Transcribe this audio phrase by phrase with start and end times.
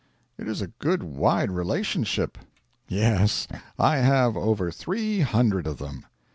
[0.35, 2.39] 'It is a good wide relationship.'
[2.87, 3.47] 'Yes.
[3.77, 6.05] I have over three hundred of them.'